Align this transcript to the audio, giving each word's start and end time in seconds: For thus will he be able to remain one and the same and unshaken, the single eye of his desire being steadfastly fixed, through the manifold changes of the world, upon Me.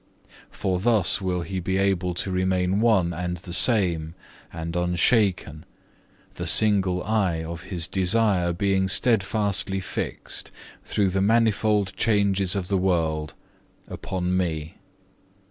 For 0.49 0.79
thus 0.79 1.21
will 1.21 1.41
he 1.43 1.59
be 1.59 1.77
able 1.77 2.15
to 2.15 2.31
remain 2.31 2.79
one 2.79 3.13
and 3.13 3.37
the 3.37 3.53
same 3.53 4.15
and 4.51 4.75
unshaken, 4.75 5.63
the 6.33 6.47
single 6.47 7.03
eye 7.03 7.43
of 7.43 7.65
his 7.65 7.85
desire 7.87 8.51
being 8.51 8.87
steadfastly 8.87 9.79
fixed, 9.79 10.49
through 10.83 11.09
the 11.09 11.21
manifold 11.21 11.93
changes 11.95 12.55
of 12.55 12.67
the 12.67 12.79
world, 12.79 13.35
upon 13.87 14.35
Me. 14.35 14.73